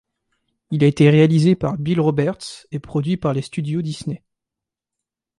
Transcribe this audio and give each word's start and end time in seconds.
Il 0.71 0.83
a 0.83 0.87
été 0.87 1.11
réalisé 1.11 1.55
par 1.55 1.77
Bill 1.77 1.99
Roberts 2.01 2.65
et 2.71 2.79
produit 2.79 3.17
par 3.17 3.33
les 3.35 3.43
studios 3.43 3.83
Disney. 3.83 4.23